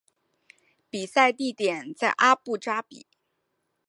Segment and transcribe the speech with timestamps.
[0.89, 3.05] 比赛地点在阿布扎比。